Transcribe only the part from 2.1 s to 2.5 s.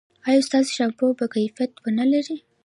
لري؟